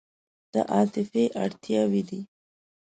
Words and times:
دا 0.51 0.61
عاطفي 0.73 1.23
اړتیاوې 1.43 2.01
دي. 2.09 2.21